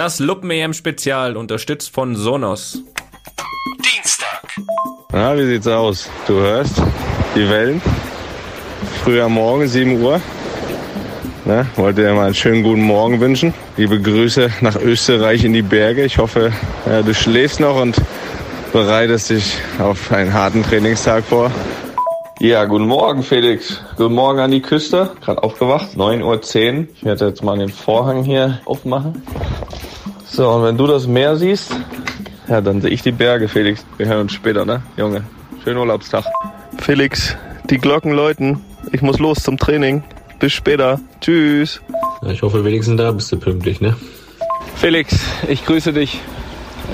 [0.00, 2.82] Das Luppen-EM-Spezial, unterstützt von Sonos.
[3.84, 4.48] Dienstag.
[5.12, 6.08] Na, wie sieht's aus?
[6.26, 6.80] Du hörst
[7.34, 7.82] die Wellen.
[9.04, 10.18] Früh am Morgen, 7 Uhr.
[11.44, 13.52] Na, wollte dir mal einen schönen guten Morgen wünschen.
[13.76, 16.02] Liebe Grüße nach Österreich in die Berge.
[16.06, 16.50] Ich hoffe,
[16.86, 18.00] ja, du schläfst noch und
[18.72, 21.50] bereitest dich auf einen harten Trainingstag vor.
[22.38, 23.82] Ja, guten Morgen, Felix.
[23.98, 25.10] Guten Morgen an die Küste.
[25.20, 26.86] Gerade aufgewacht, 9.10 Uhr.
[26.94, 29.22] Ich werde jetzt mal den Vorhang hier aufmachen.
[30.32, 31.74] So, und wenn du das Meer siehst,
[32.48, 33.84] ja, dann sehe ich die Berge, Felix.
[33.96, 35.24] Wir hören uns später, ne, Junge?
[35.64, 36.24] Schönen Urlaubstag.
[36.78, 37.36] Felix,
[37.68, 38.60] die Glocken läuten.
[38.92, 40.04] Ich muss los zum Training.
[40.38, 41.00] Bis später.
[41.20, 41.82] Tschüss.
[42.22, 43.96] Ja, ich hoffe, wenigstens da bist du pünktlich, ne?
[44.76, 46.20] Felix, ich grüße dich.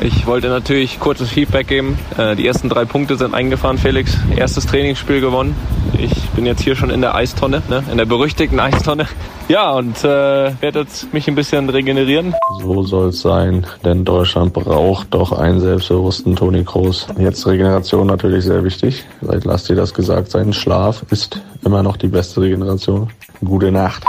[0.02, 1.98] Ich wollte natürlich kurzes Feedback geben.
[2.18, 4.16] Äh, die ersten drei Punkte sind eingefahren, Felix.
[4.36, 5.56] Erstes Trainingsspiel gewonnen.
[5.98, 7.82] Ich bin jetzt hier schon in der Eistonne, ne?
[7.90, 9.06] in der berüchtigten Eistonne.
[9.48, 12.34] Ja, und äh, werde jetzt mich ein bisschen regenerieren.
[12.60, 17.06] So soll es sein, denn Deutschland braucht doch einen selbstbewussten Toni Kroos.
[17.16, 19.04] Jetzt Regeneration natürlich sehr wichtig.
[19.20, 23.08] Seit lass dir das gesagt sein, Schlaf ist immer noch die beste Regeneration.
[23.44, 24.02] Gute Nacht.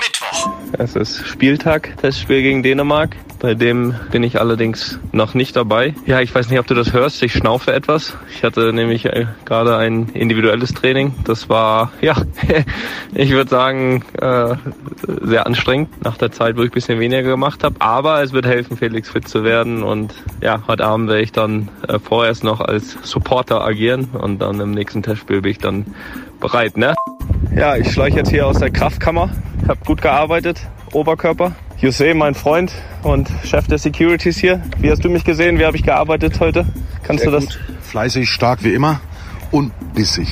[0.00, 0.50] Mittwoch.
[0.78, 3.16] Es ist Spieltag, Testspiel gegen Dänemark.
[3.42, 5.96] Bei dem bin ich allerdings noch nicht dabei.
[6.06, 7.24] Ja, ich weiß nicht, ob du das hörst.
[7.24, 8.16] Ich schnaufe etwas.
[8.30, 11.12] Ich hatte nämlich äh, gerade ein individuelles Training.
[11.24, 12.14] Das war, ja,
[13.12, 14.54] ich würde sagen, äh,
[15.22, 17.74] sehr anstrengend nach der Zeit, wo ich ein bisschen weniger gemacht habe.
[17.80, 19.82] Aber es wird helfen, Felix fit zu werden.
[19.82, 24.04] Und ja, heute Abend werde ich dann äh, vorerst noch als Supporter agieren.
[24.12, 25.86] Und dann im nächsten Testspiel bin ich dann
[26.38, 26.94] bereit, ne?
[27.56, 29.30] Ja, ich schleiche jetzt hier aus der Kraftkammer.
[29.66, 30.60] Hab gut gearbeitet.
[30.92, 31.56] Oberkörper.
[31.82, 32.70] Jose, mein Freund
[33.02, 34.62] und Chef der Securities hier.
[34.78, 35.58] Wie hast du mich gesehen?
[35.58, 36.64] Wie habe ich gearbeitet heute?
[37.02, 37.46] Kannst Sehr du das?
[37.46, 37.58] gut.
[37.80, 39.00] Fleißig, stark wie immer
[39.50, 40.28] und bissig.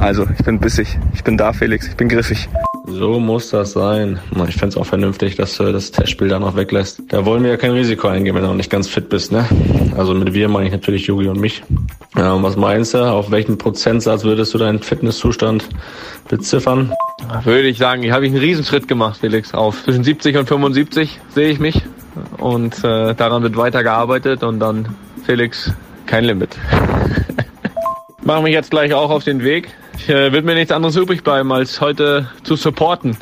[0.00, 0.98] Also, ich bin bissig.
[1.14, 1.86] Ich bin da, Felix.
[1.86, 2.48] Ich bin griffig.
[2.88, 4.18] So muss das sein.
[4.48, 7.00] Ich fände es auch vernünftig, dass du das Testspiel da noch weglässt.
[7.10, 9.46] Da wollen wir ja kein Risiko eingehen, wenn du noch nicht ganz fit bist, ne?
[9.96, 11.62] Also mit wir meine ich natürlich Yugi und mich.
[12.16, 12.98] Ja, und was meinst du?
[13.08, 15.68] Auf welchen Prozentsatz würdest du deinen Fitnesszustand
[16.28, 16.92] beziffern?
[17.44, 19.54] Würde ich sagen, hier habe ich einen Riesenschritt gemacht, Felix.
[19.54, 21.82] Auf zwischen 70 und 75 sehe ich mich.
[22.38, 25.72] Und äh, daran wird weiter gearbeitet und dann, Felix,
[26.06, 26.56] kein Limit.
[28.22, 29.68] Mache mich jetzt gleich auch auf den Weg.
[29.96, 33.16] Ich, äh, wird mir nichts anderes übrig bleiben, als heute zu supporten.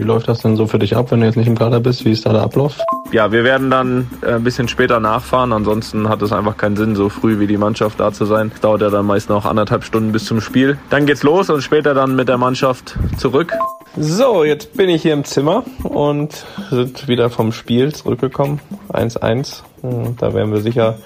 [0.00, 2.06] Wie läuft das denn so für dich ab, wenn du jetzt nicht im Kader bist?
[2.06, 2.78] Wie ist da der Ablauf?
[3.12, 5.52] Ja, wir werden dann äh, ein bisschen später nachfahren.
[5.52, 8.50] Ansonsten hat es einfach keinen Sinn, so früh wie die Mannschaft da zu sein.
[8.54, 10.78] Es dauert ja dann meist noch anderthalb Stunden bis zum Spiel.
[10.88, 13.52] Dann geht's los und später dann mit der Mannschaft zurück.
[13.94, 18.58] So, jetzt bin ich hier im Zimmer und sind wieder vom Spiel zurückgekommen.
[18.94, 19.64] 1-1.
[19.82, 20.96] Hm, Da werden wir sicher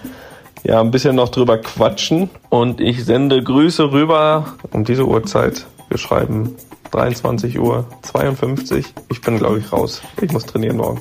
[0.62, 2.30] ja ein bisschen noch drüber quatschen.
[2.48, 5.66] Und ich sende Grüße rüber um diese Uhrzeit.
[5.88, 6.54] Wir schreiben
[6.94, 8.86] 23 Uhr 52.
[9.10, 10.00] Ich bin, glaube ich, raus.
[10.22, 11.00] Ich muss trainieren morgen.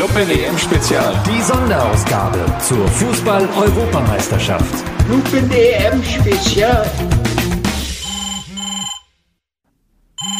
[0.00, 1.14] Luppe EM Spezial.
[1.28, 4.84] Die Sonderausgabe zur Fußball-Europameisterschaft.
[5.08, 6.90] Lupen EM Spezial.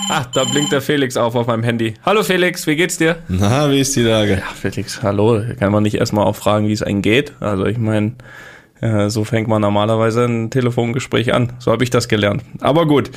[0.09, 1.95] Ah, da blinkt der Felix auf auf meinem Handy.
[2.05, 3.19] Hallo Felix, wie geht's dir?
[3.29, 4.33] Na, wie ist die Lage?
[4.39, 5.41] Ja, Felix, hallo.
[5.61, 7.35] Kann man nicht erstmal auch fragen, wie es einem geht?
[7.39, 8.17] Also ich meine,
[9.09, 11.53] so fängt man normalerweise ein Telefongespräch an.
[11.59, 12.43] So habe ich das gelernt.
[12.61, 13.11] Aber gut.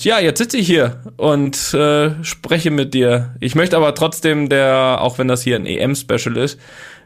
[0.00, 3.34] Ja, jetzt sitze ich hier und äh, spreche mit dir.
[3.38, 6.58] Ich möchte aber trotzdem der, auch wenn das hier ein EM-Special ist,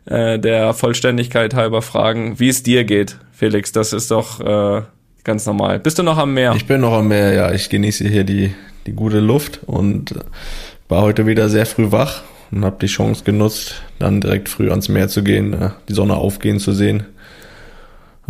[0.07, 3.73] äh, der Vollständigkeit halber fragen, wie es dir geht, Felix.
[3.73, 4.83] Das ist doch äh,
[5.23, 5.79] ganz normal.
[5.81, 6.55] Bist du noch am Meer?
[6.57, 7.53] Ich bin noch am Meer, ja.
[7.53, 8.55] Ich genieße hier die,
[8.87, 10.15] die gute Luft und
[10.89, 14.89] war heute wieder sehr früh wach und habe die Chance genutzt, dann direkt früh ans
[14.89, 17.05] Meer zu gehen, äh, die Sonne aufgehen zu sehen.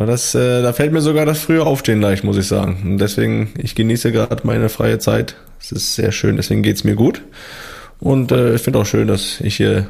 [0.06, 2.80] Das, äh, da fällt mir sogar das frühe Aufstehen leicht, muss ich sagen.
[2.84, 5.36] Und deswegen, ich genieße gerade meine freie Zeit.
[5.60, 7.22] Es ist sehr schön, deswegen geht's mir gut.
[7.98, 9.88] Und äh, ich finde auch schön, dass ich hier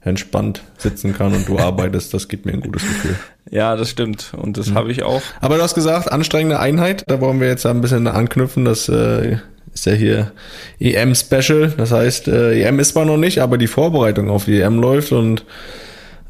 [0.00, 2.14] entspannt sitzen kann und du arbeitest.
[2.14, 3.16] Das gibt mir ein gutes Gefühl.
[3.50, 4.32] Ja, das stimmt.
[4.36, 5.22] Und das habe ich auch.
[5.40, 7.04] Aber du hast gesagt, anstrengende Einheit.
[7.06, 8.64] Da wollen wir jetzt ein bisschen anknüpfen.
[8.64, 9.38] Das äh,
[9.72, 10.32] ist ja hier
[10.80, 11.74] EM-Special.
[11.76, 15.12] Das heißt, äh, EM ist zwar noch nicht, aber die Vorbereitung auf die EM läuft
[15.12, 15.44] und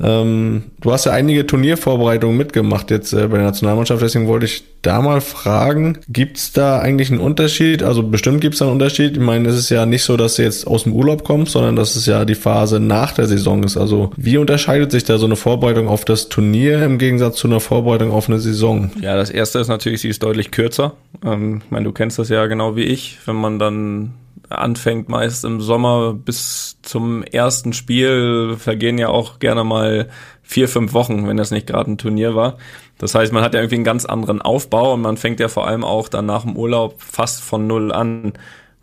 [0.00, 4.64] ähm, du hast ja einige Turniervorbereitungen mitgemacht jetzt äh, bei der Nationalmannschaft, deswegen wollte ich
[4.82, 7.82] da mal fragen, gibt's da eigentlich einen Unterschied?
[7.82, 9.12] Also bestimmt gibt's da einen Unterschied.
[9.17, 11.76] Ich meine, es ist ja nicht so, dass du jetzt aus dem Urlaub kommst, sondern
[11.76, 13.76] dass es ja die Phase nach der Saison ist.
[13.76, 17.61] Also wie unterscheidet sich da so eine Vorbereitung auf das Turnier im Gegensatz zu einer
[17.61, 18.91] Vorbereitung auf eine Saison?
[19.00, 20.93] Ja, das erste ist natürlich, sie ist deutlich kürzer.
[21.25, 23.19] Ähm, ich meine, du kennst das ja genau wie ich.
[23.26, 24.12] Wenn man dann
[24.50, 30.08] anfängt, meist im Sommer bis zum ersten Spiel vergehen ja auch gerne mal
[30.43, 32.58] vier, fünf Wochen, wenn das nicht gerade ein Turnier war.
[32.99, 35.67] Das heißt, man hat ja irgendwie einen ganz anderen Aufbau und man fängt ja vor
[35.67, 38.35] allem auch dann nach dem Urlaub fast von null an.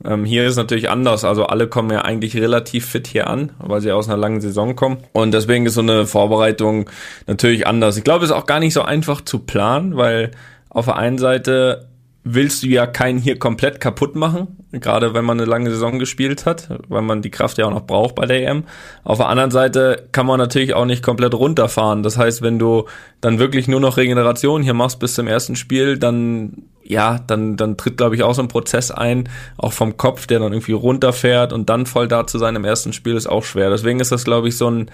[0.04, 1.24] Ähm, hier ist natürlich anders.
[1.24, 4.76] Also alle kommen ja eigentlich relativ fit hier an, weil sie aus einer langen Saison
[4.76, 4.98] kommen.
[5.14, 6.90] Und deswegen ist so eine Vorbereitung
[7.28, 7.98] natürlich anders.
[7.98, 10.32] Ich glaube, es ist auch gar nicht so einfach zu planen, weil
[10.70, 11.88] auf der einen Seite
[12.24, 16.46] willst du ja keinen hier komplett kaputt machen, gerade wenn man eine lange Saison gespielt
[16.46, 18.64] hat, weil man die Kraft ja auch noch braucht bei der EM.
[19.04, 22.04] Auf der anderen Seite kann man natürlich auch nicht komplett runterfahren.
[22.04, 22.86] Das heißt, wenn du
[23.22, 27.78] dann wirklich nur noch Regeneration hier machst bis zum ersten Spiel, dann ja, dann, dann
[27.78, 31.54] tritt, glaube ich, auch so ein Prozess ein, auch vom Kopf, der dann irgendwie runterfährt
[31.54, 33.70] und dann voll da zu sein im ersten Spiel ist auch schwer.
[33.70, 34.92] Deswegen ist das, glaube ich, so ein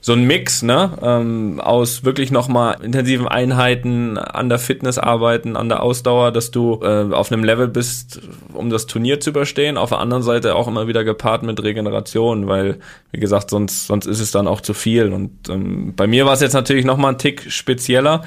[0.00, 5.68] so ein Mix, ne, ähm, aus wirklich nochmal intensiven Einheiten, an der Fitness arbeiten, an
[5.68, 8.20] der Ausdauer, dass du äh, auf einem Level bist,
[8.54, 9.76] um das Turnier zu überstehen.
[9.76, 12.78] Auf der anderen Seite auch immer wieder gepaart mit Regeneration, weil,
[13.10, 15.12] wie gesagt, sonst, sonst ist es dann auch zu viel.
[15.12, 18.22] Und ähm, bei mir war es jetzt natürlich nochmal ein Tick spezieller.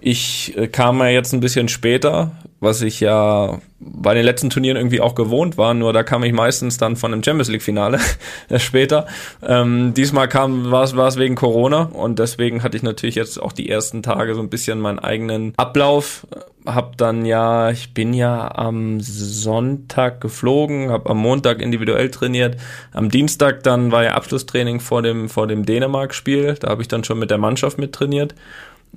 [0.00, 4.76] Ich äh, kam ja jetzt ein bisschen später, was ich ja bei den letzten Turnieren
[4.76, 7.98] irgendwie auch gewohnt war, nur da kam ich meistens dann von einem Champions League Finale
[8.56, 9.06] später.
[9.46, 13.68] Ähm, diesmal kam war es wegen Corona und deswegen hatte ich natürlich jetzt auch die
[13.68, 16.26] ersten Tage so ein bisschen meinen eigenen Ablauf.
[16.64, 22.56] Hab dann ja, ich bin ja am Sonntag geflogen, hab am Montag individuell trainiert,
[22.92, 26.88] am Dienstag dann war ja Abschlusstraining vor dem vor dem Dänemark Spiel, da habe ich
[26.88, 28.34] dann schon mit der Mannschaft mit trainiert.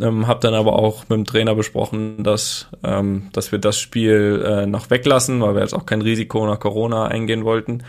[0.02, 4.44] Ähm, habe dann aber auch mit dem Trainer besprochen, dass, ähm, dass wir das Spiel
[4.46, 7.84] äh, noch weglassen, weil wir jetzt auch kein Risiko nach Corona eingehen wollten.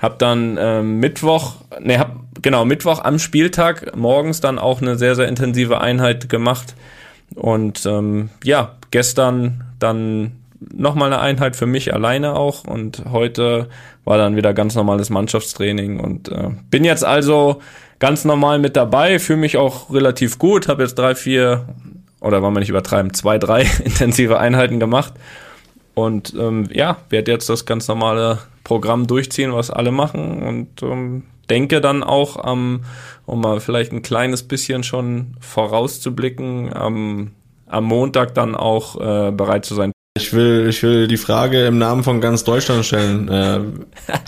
[0.00, 5.14] Hab dann ähm, Mittwoch, ne, hab genau Mittwoch am Spieltag morgens dann auch eine sehr
[5.14, 6.74] sehr intensive Einheit gemacht
[7.34, 10.39] und ähm, ja gestern dann
[10.72, 12.64] nochmal eine Einheit für mich alleine auch.
[12.64, 13.68] Und heute
[14.04, 16.00] war dann wieder ganz normales Mannschaftstraining.
[16.00, 17.60] Und äh, bin jetzt also
[17.98, 21.66] ganz normal mit dabei, fühle mich auch relativ gut, habe jetzt drei, vier
[22.20, 25.14] oder wollen wir nicht übertreiben, zwei, drei intensive Einheiten gemacht.
[25.94, 30.42] Und ähm, ja, werde jetzt das ganz normale Programm durchziehen, was alle machen.
[30.42, 32.84] Und ähm, denke dann auch, ähm,
[33.26, 37.32] um mal vielleicht ein kleines bisschen schon vorauszublicken, am,
[37.66, 39.92] am Montag dann auch äh, bereit zu sein.
[40.20, 43.28] Ich will, ich will die Frage im Namen von ganz Deutschland stellen.
[43.28, 43.60] Äh,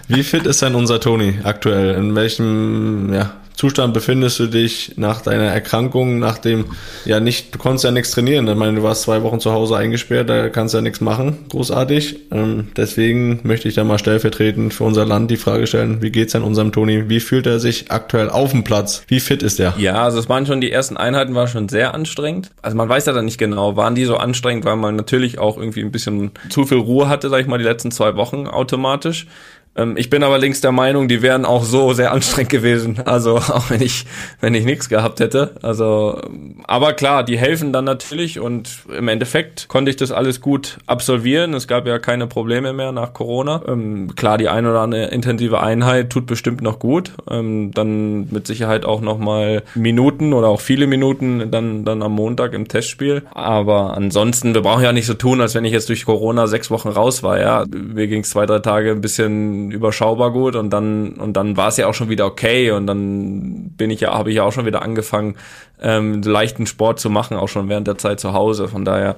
[0.09, 1.95] wie fit ist denn unser Toni aktuell?
[1.95, 6.65] In welchem, ja, Zustand befindest du dich nach deiner Erkrankung, nach dem,
[7.05, 8.49] ja nicht, du konntest ja nichts trainieren.
[8.49, 11.45] Ich meine, du warst zwei Wochen zu Hause eingesperrt, da kannst du ja nichts machen,
[11.49, 12.33] großartig.
[12.33, 16.33] Ähm, deswegen möchte ich da mal stellvertretend für unser Land die Frage stellen, wie geht's
[16.33, 17.09] denn unserem Toni?
[17.09, 19.05] Wie fühlt er sich aktuell auf dem Platz?
[19.07, 19.75] Wie fit ist er?
[19.79, 22.51] Ja, also es waren schon, die ersten Einheiten war schon sehr anstrengend.
[22.63, 25.57] Also man weiß ja dann nicht genau, waren die so anstrengend, weil man natürlich auch
[25.57, 29.29] irgendwie ein bisschen zu viel Ruhe hatte, sag ich mal, die letzten zwei Wochen automatisch.
[29.77, 33.01] Ähm, ich bin aber links der Meinung, die wären auch so sehr anstrengend gewesen.
[33.05, 34.07] Also auch wenn ich,
[34.41, 35.53] wenn ich nichts gehabt hätte.
[35.63, 36.21] Also,
[36.65, 41.55] aber klar, die helfen dann natürlich und im Endeffekt konnte ich das alles gut absolvieren.
[41.55, 43.63] Es gab ja keine Probleme mehr nach Corona.
[43.67, 47.13] Ähm, klar, die ein oder andere intensive Einheit tut bestimmt noch gut.
[47.31, 52.53] Ähm, dann mit Sicherheit auch nochmal Minuten oder auch viele Minuten dann, dann am Montag
[52.53, 53.23] im Testspiel.
[53.33, 56.71] Aber ansonsten, wir brauchen ja nicht so tun, als wenn ich jetzt durch Corona sechs
[56.71, 57.41] Wochen raus war.
[57.41, 61.57] Ja, mir ging es zwei, drei Tage ein bisschen überschaubar gut und dann und dann
[61.57, 64.43] war es ja auch schon wieder okay und dann bin ich ja habe ich ja
[64.43, 65.37] auch schon wieder angefangen
[65.81, 68.69] ähm, leichten Sport zu machen auch schon während der Zeit zu Hause.
[68.69, 69.17] Von daher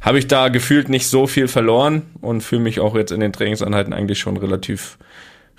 [0.00, 3.32] habe ich da gefühlt nicht so viel verloren und fühle mich auch jetzt in den
[3.32, 4.98] Trainingseinheiten eigentlich schon relativ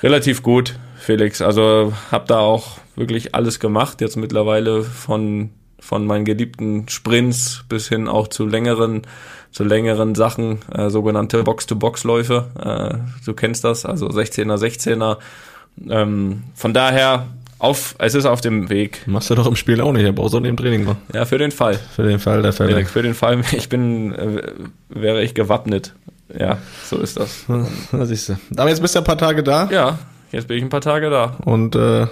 [0.02, 1.42] relativ gut Felix.
[1.42, 5.50] Also habe da auch wirklich alles gemacht jetzt mittlerweile von
[5.86, 9.04] von meinen geliebten Sprints bis hin auch zu längeren
[9.52, 12.46] zu längeren Sachen, äh, sogenannte Box-to-Box-Läufe.
[12.60, 15.18] Äh, du kennst das, also 16er, 16er.
[15.90, 17.28] Ähm, von daher,
[17.58, 19.04] auf, es ist auf dem Weg.
[19.06, 20.98] Machst du doch im Spiel auch nicht, er brauchst du im Training machen.
[21.14, 21.80] Ja, für den Fall.
[21.96, 22.82] Für den Fall der Fälle.
[22.82, 24.44] Ja, für den Fall, ich bin, äh,
[24.90, 25.94] wäre ich gewappnet.
[26.38, 27.46] Ja, so ist das.
[27.94, 28.38] Da siehst du.
[28.58, 29.70] Aber jetzt bist du ein paar Tage da.
[29.72, 30.00] Ja,
[30.34, 31.38] jetzt bin ich ein paar Tage da.
[31.46, 32.08] Und äh,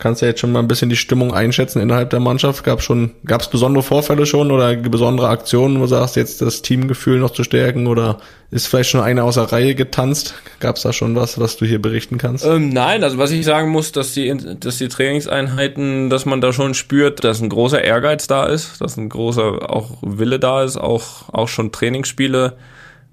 [0.00, 2.64] kannst ja jetzt schon mal ein bisschen die Stimmung einschätzen innerhalb der Mannschaft.
[2.64, 6.62] Gab schon, gab es besondere Vorfälle schon oder besondere Aktionen, wo du sagst, jetzt das
[6.62, 8.18] Teamgefühl noch zu stärken oder
[8.50, 10.34] ist vielleicht schon eine außer Reihe getanzt?
[10.58, 12.44] Gab es da schon was, was du hier berichten kannst?
[12.44, 16.52] Ähm, nein, also was ich sagen muss, dass die, dass die Trainingseinheiten, dass man da
[16.52, 20.78] schon spürt, dass ein großer Ehrgeiz da ist, dass ein großer auch Wille da ist,
[20.78, 22.54] auch, auch schon Trainingsspiele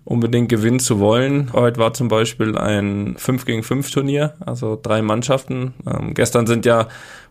[0.08, 1.52] unbedingt gewinnen zu wollen.
[1.52, 5.74] Heute war zum Beispiel ein 5 gegen 5 Turnier, also drei Mannschaften.
[5.86, 6.88] Ähm, gestern sind ja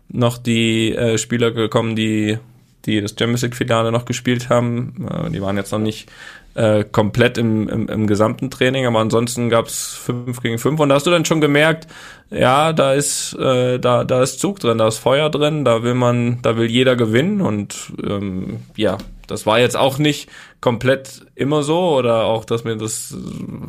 [0.09, 2.37] noch die äh, Spieler gekommen, die
[2.85, 5.07] die das Champions League Finale noch gespielt haben.
[5.09, 6.07] Äh, die waren jetzt noch nicht
[6.53, 10.95] äh, komplett im, im, im gesamten Training, aber ansonsten gab's 5 gegen 5 und da
[10.95, 11.87] hast du dann schon gemerkt,
[12.29, 15.95] ja, da ist äh, da da ist Zug drin, da ist Feuer drin, da will
[15.95, 20.29] man, da will jeder gewinnen und ähm, ja, das war jetzt auch nicht
[20.59, 23.15] komplett immer so oder auch, dass mir das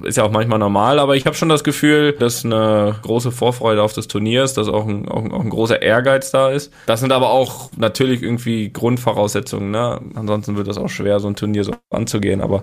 [0.05, 3.83] ist ja auch manchmal normal, aber ich habe schon das Gefühl, dass eine große Vorfreude
[3.83, 6.73] auf das Turnier ist, dass auch ein, auch, ein, auch ein großer Ehrgeiz da ist.
[6.87, 10.01] Das sind aber auch natürlich irgendwie Grundvoraussetzungen, ne?
[10.15, 12.41] Ansonsten wird das auch schwer, so ein Turnier so anzugehen.
[12.41, 12.63] Aber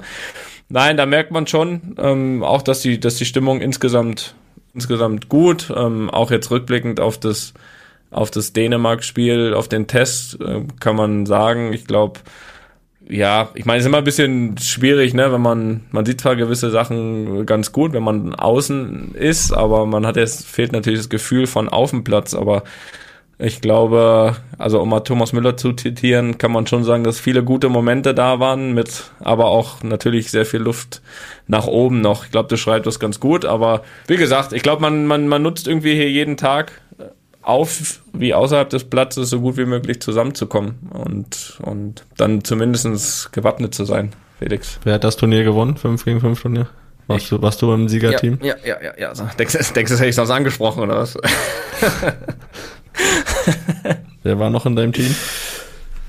[0.69, 4.35] nein, da merkt man schon ähm, auch, dass die, dass die Stimmung insgesamt
[4.73, 5.71] insgesamt gut.
[5.75, 7.53] Ähm, auch jetzt rückblickend auf das
[8.11, 12.21] auf das Dänemark-Spiel, auf den Test äh, kann man sagen, ich glaube,
[13.07, 16.35] ja, ich meine, es ist immer ein bisschen schwierig, ne, wenn man, man sieht zwar
[16.35, 21.09] gewisse Sachen ganz gut, wenn man außen ist, aber man hat jetzt, fehlt natürlich das
[21.09, 22.63] Gefühl von auf dem Platz, aber
[23.37, 27.43] ich glaube, also um mal Thomas Müller zu zitieren, kann man schon sagen, dass viele
[27.43, 31.01] gute Momente da waren, mit aber auch natürlich sehr viel Luft
[31.47, 32.25] nach oben noch.
[32.25, 35.41] Ich glaube, das schreibt das ganz gut, aber wie gesagt, ich glaube, man, man, man
[35.41, 36.81] nutzt irgendwie hier jeden Tag
[37.45, 43.75] auf, wie außerhalb des Platzes so gut wie möglich zusammenzukommen und, und dann zumindestens gewappnet
[43.75, 44.79] zu sein, Felix.
[44.83, 45.77] Wer hat das Turnier gewonnen?
[45.77, 46.67] 5 gegen 5 Turnier?
[47.07, 48.39] Warst du, warst du im Siegerteam?
[48.41, 49.13] Ja, ja, ja, ja.
[49.13, 49.31] ja.
[49.37, 51.15] Denkst, du, denkst du, hätte ich sonst angesprochen oder was?
[54.23, 55.15] Wer war noch in deinem Team?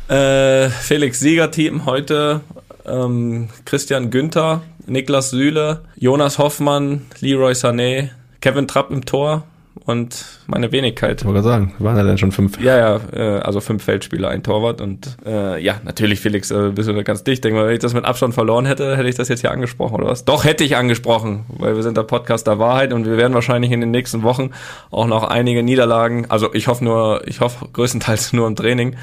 [0.09, 2.40] Äh, Felix Siegerteam heute
[2.87, 9.45] ähm, Christian Günther, Niklas Süle, Jonas Hoffmann, Leroy Sané, Kevin Trapp im Tor,
[9.85, 11.21] und meine Wenigkeit.
[11.21, 12.61] Ich wollte sagen, waren ja denn schon fünf?
[12.61, 16.88] Ja, ja, äh, also fünf Feldspieler, ein Torwart und äh, ja, natürlich Felix, äh, bist
[16.88, 17.45] du da ganz dicht.
[17.45, 19.97] Denk mal, wenn ich das mit Abstand verloren hätte, hätte ich das jetzt hier angesprochen
[19.97, 20.25] oder was?
[20.25, 23.71] Doch, hätte ich angesprochen, weil wir sind der Podcast der Wahrheit und wir werden wahrscheinlich
[23.71, 24.50] in den nächsten Wochen
[24.90, 28.97] auch noch einige Niederlagen, also ich hoffe nur, ich hoffe größtenteils nur im Training,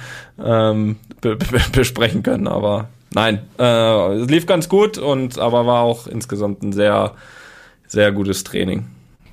[0.44, 5.82] ähm, be be besprechen können, aber nein, äh, es lief ganz gut und aber war
[5.82, 7.14] auch insgesamt ein sehr,
[7.88, 8.86] sehr gutes Training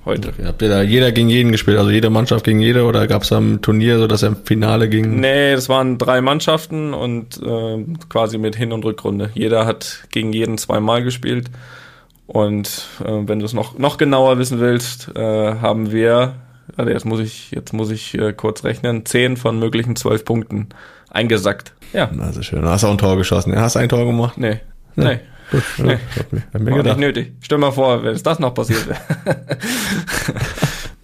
[0.04, 0.32] heute.
[0.44, 3.32] Habt ihr da jeder gegen jeden gespielt, also jede Mannschaft gegen jede oder gab es
[3.32, 5.20] am Turnier so, dass er im Finale ging?
[5.20, 9.30] Nee, das waren drei Mannschaften und äh, quasi mit Hin- und Rückrunde.
[9.34, 11.50] Jeder hat gegen jeden zweimal gespielt.
[12.26, 16.34] Und äh, wenn du es noch, noch genauer wissen willst, äh, haben wir,
[16.76, 20.68] also jetzt muss ich, jetzt muss ich äh, kurz rechnen, zehn von möglichen zwölf Punkten
[21.10, 21.72] eingesackt.
[21.92, 22.08] Ja.
[22.12, 22.64] Na, sehr schön.
[22.64, 23.58] Hast du auch ein Tor geschossen?
[23.58, 24.38] Hast du ein Tor gemacht?
[24.38, 24.60] Nee.
[24.94, 25.04] Nee.
[25.04, 25.20] nee.
[25.50, 25.98] Gut, nee.
[26.52, 27.32] Hat mir, nicht nötig.
[27.40, 29.00] Stell mal vor, wenn es das noch passiert wäre.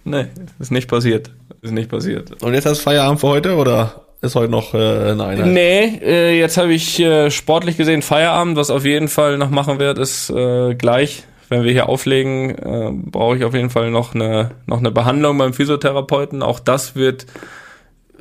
[0.03, 0.27] nee,
[0.59, 1.31] ist nicht passiert.
[1.61, 2.41] Ist nicht passiert.
[2.41, 5.47] Und jetzt hast du Feierabend für heute oder ist heute noch äh, eine Einheit?
[5.47, 8.57] Nee, äh, jetzt habe ich äh, sportlich gesehen Feierabend.
[8.57, 12.91] Was auf jeden Fall noch machen wird, ist äh, gleich, wenn wir hier auflegen, äh,
[12.93, 16.41] brauche ich auf jeden Fall noch eine, noch eine Behandlung beim Physiotherapeuten.
[16.41, 17.25] Auch das wird,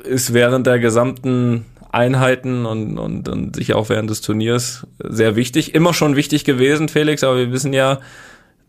[0.03, 1.65] ist während der gesamten
[1.97, 5.75] Einheiten und, und, und sicher auch während des Turniers sehr wichtig.
[5.75, 8.01] Immer schon wichtig gewesen, Felix, aber wir wissen ja,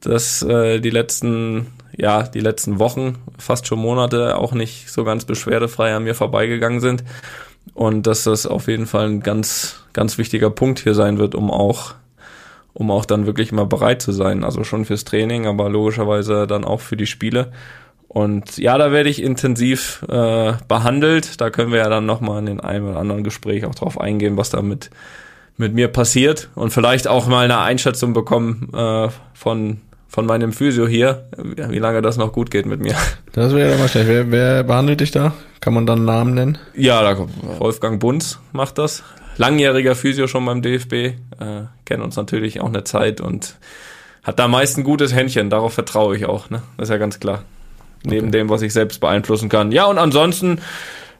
[0.01, 5.25] dass äh, die letzten, ja, die letzten Wochen, fast schon Monate auch nicht so ganz
[5.25, 7.03] beschwerdefrei an mir vorbeigegangen sind.
[7.73, 11.51] Und dass das auf jeden Fall ein ganz, ganz wichtiger Punkt hier sein wird, um
[11.51, 11.95] auch,
[12.73, 14.43] um auch dann wirklich mal bereit zu sein.
[14.43, 17.51] Also schon fürs Training, aber logischerweise dann auch für die Spiele.
[18.17, 21.39] Und ja, da werde ich intensiv äh, behandelt.
[21.39, 24.37] Da können wir ja dann nochmal in den einen oder anderen Gespräch auch drauf eingehen,
[24.37, 24.89] was da mit,
[25.55, 26.49] mit mir passiert.
[26.55, 32.01] Und vielleicht auch mal eine Einschätzung bekommen äh, von, von meinem Physio hier, wie lange
[32.01, 32.95] das noch gut geht mit mir.
[33.33, 34.07] Das wäre ja mal schlecht.
[34.07, 35.35] Wer, wer behandelt dich da?
[35.59, 36.57] Kann man dann einen Namen nennen?
[36.73, 39.03] Ja, da kommt Wolfgang Bunz macht das.
[39.37, 40.93] Langjähriger Physio schon beim DFB.
[40.93, 41.13] Äh,
[41.85, 43.57] kennen uns natürlich auch eine Zeit und
[44.23, 45.51] hat da meist ein gutes Händchen.
[45.51, 46.49] Darauf vertraue ich auch.
[46.49, 46.63] Ne?
[46.77, 47.43] Das ist ja ganz klar.
[48.03, 48.37] Neben okay.
[48.37, 49.71] dem, was ich selbst beeinflussen kann.
[49.71, 50.59] Ja, und ansonsten,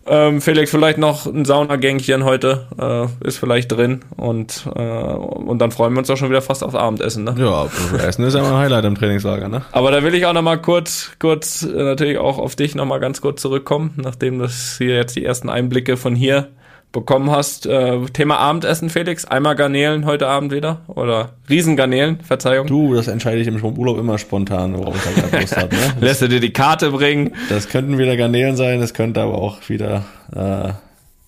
[0.06, 5.72] ähm, Felix, vielleicht noch ein Saunagängchen heute äh, ist vielleicht drin und, äh, und dann
[5.72, 7.26] freuen wir uns auch schon wieder fast aufs Abendessen.
[7.26, 7.36] Ne?
[7.38, 9.50] Ja, also Essen ist ja mal ein Highlight im Trainingslager.
[9.50, 9.64] Ne?
[9.72, 12.86] Aber da will ich auch noch mal kurz, kurz äh, natürlich auch auf dich noch
[12.86, 16.50] mal ganz kurz zurückkommen, nachdem das hier jetzt die ersten Einblicke von hier
[16.92, 17.66] bekommen hast.
[17.66, 19.26] Äh, Thema Abendessen, Felix.
[19.26, 20.82] Einmal Garnelen heute Abend wieder?
[20.88, 22.68] Oder Riesengarnelen, Verzeihung.
[22.68, 25.76] Du, das entscheide ich im Urlaub immer spontan, worauf ich halt Lust habe.
[25.76, 25.94] Ne?
[26.00, 27.34] Lässt du dir die Karte bringen?
[27.50, 30.70] Das könnten wieder Garnelen sein, das könnte aber auch wieder äh,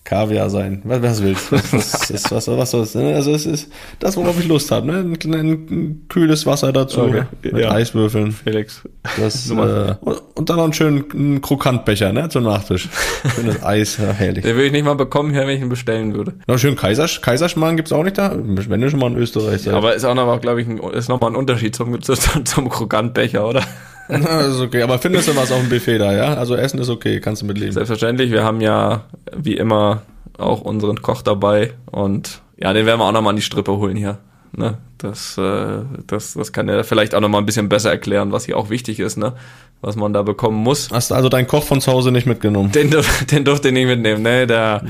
[0.06, 1.52] Kaviar sein, was, was willst.
[1.52, 3.16] Was, was, ist, was, was, was, ne?
[3.16, 4.88] Also es ist das, worauf ich Lust habe.
[4.88, 4.94] Ne?
[5.00, 7.24] Ein, ein, ein kühles Wasser dazu okay.
[7.44, 7.72] mit ja.
[7.72, 8.32] Eiswürfeln.
[8.32, 8.82] Felix.
[9.20, 9.96] Das, äh,
[10.36, 12.30] und dann noch einen schönen Krokantbecher ne?
[12.30, 12.90] zum Nachtisch.
[13.36, 14.44] Schönes Eis, ja, herrlich.
[14.44, 16.34] Den würde ich nicht mal bekommen, wenn ich ihn bestellen würde.
[16.48, 18.36] Noch schön Kaisers, Kaiserschmarrn gibt's auch nicht da?
[18.36, 19.74] Wenn du schon mal in Österreich seid.
[19.74, 22.70] Aber ist auch noch, glaube ich, ein, ist noch mal ein Unterschied zum, zum, zum
[22.70, 23.64] Krokantbecher, oder?
[24.10, 24.82] Na, ist okay.
[24.82, 26.34] Aber findest du was auf dem Buffet da, ja?
[26.34, 27.74] Also Essen ist okay, kannst du mitleben.
[27.74, 28.32] Selbstverständlich.
[28.32, 30.02] Wir haben ja, wie immer,
[30.40, 33.96] auch unseren Koch dabei und ja, den werden wir auch nochmal an die Strippe holen
[33.96, 34.20] hier.
[34.56, 34.78] Ne?
[34.98, 38.58] Das, äh, das, das kann er vielleicht auch nochmal ein bisschen besser erklären, was hier
[38.58, 39.34] auch wichtig ist, ne?
[39.82, 40.90] was man da bekommen muss.
[40.92, 42.72] Hast du also deinen Koch von zu Hause nicht mitgenommen?
[42.72, 42.90] Den,
[43.32, 44.48] den durfte ich nicht mitnehmen, ne?
[44.48, 44.82] Der,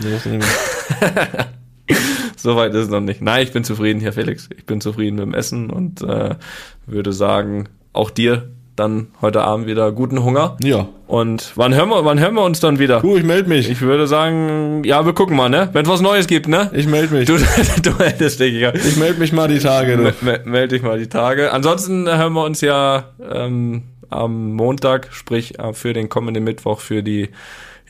[2.37, 3.21] Soweit ist es noch nicht.
[3.21, 4.49] Nein, ich bin zufrieden, Herr Felix.
[4.55, 6.35] Ich bin zufrieden mit dem Essen und äh,
[6.85, 8.49] würde sagen, auch dir
[8.79, 10.57] dann heute Abend wieder guten Hunger.
[10.63, 10.87] Ja.
[11.07, 13.01] Und wann hören wir, wann hören wir uns dann wieder?
[13.01, 13.69] Du, ich melde mich.
[13.69, 15.69] Ich würde sagen, ja, wir gucken mal, ne?
[15.73, 16.69] Wenn es was Neues gibt, ne?
[16.73, 17.27] Ich melde mich.
[17.27, 17.37] Du,
[17.83, 18.73] du meldest dich, ja.
[18.73, 19.97] ich melde mich mal die Tage.
[19.97, 20.03] Du.
[20.03, 21.51] Me- me- Meld dich mal die Tage.
[21.51, 27.03] Ansonsten hören wir uns ja ähm, am Montag, sprich äh, für den kommenden Mittwoch, für
[27.03, 27.29] die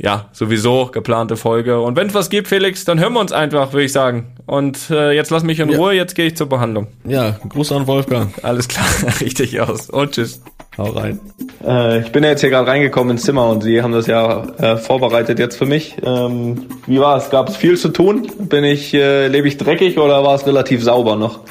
[0.01, 1.81] ja sowieso geplante Folge.
[1.81, 4.27] Und wenn es was gibt, Felix, dann hören wir uns einfach, würde ich sagen.
[4.45, 5.77] Und äh, jetzt lass mich in Ja.
[5.77, 6.87] Ruhe, jetzt gehe ich zur Behandlung.
[7.03, 8.31] Ja, Gruß an Wolfgang.
[8.43, 8.85] Alles klar,
[9.19, 9.89] richtig aus.
[9.89, 10.41] Und tschüss.
[10.79, 11.19] Hau rein.
[11.61, 14.43] Äh, ich bin ja jetzt hier gerade reingekommen ins Zimmer und Sie haben das ja
[14.59, 15.97] äh, vorbereitet jetzt für mich.
[16.05, 17.29] Ähm, wie war es?
[17.29, 18.31] Gab es viel zu tun?
[18.39, 21.41] Bin ich, äh, lebe ich dreckig oder war es relativ sauber noch?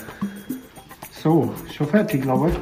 [1.22, 2.56] So, schon fertig, glaube ich.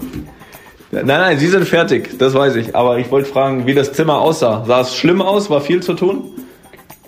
[0.90, 2.74] Nein, nein, Sie sind fertig, das weiß ich.
[2.74, 4.64] Aber ich wollte fragen, wie das Zimmer aussah.
[4.66, 5.48] Sah es schlimm aus?
[5.48, 6.32] War viel zu tun?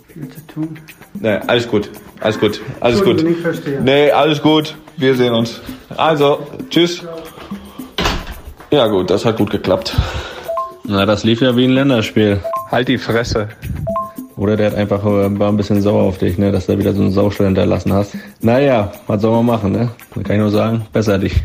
[0.06, 0.78] Viel zu tun.
[1.14, 1.90] Nee, alles gut.
[2.20, 2.60] Alles gut.
[2.78, 3.24] Alles gut.
[3.24, 3.80] Ich verstehe.
[3.80, 4.76] Nee, alles gut.
[4.96, 5.60] Wir sehen uns.
[5.96, 7.02] Also, tschüss.
[8.70, 9.96] Ja gut, das hat gut geklappt.
[10.84, 12.40] Na, das lief ja wie ein Länderspiel.
[12.70, 13.48] Halt die Fresse.
[14.36, 16.92] Oder der hat einfach äh, war ein bisschen sauer auf dich, ne, dass du wieder
[16.92, 18.12] so einen Saustall hinterlassen hast.
[18.40, 19.88] Naja, was soll man machen, ne?
[20.14, 21.42] Dann kann ich nur sagen, besser dich.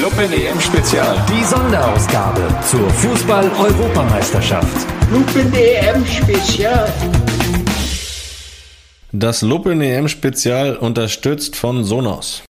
[0.00, 1.16] Luppen EM Spezial.
[1.28, 4.86] Die Sonderausgabe zur Fußball-Europameisterschaft.
[5.10, 6.92] Lupen EM Spezial.
[9.12, 12.38] Das Luppen EM Spezial unterstützt von Sonos.